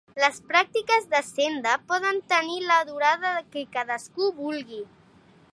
[0.21, 4.85] Les pràctiques de Senda poden tenir la durada que cadascú vulgui.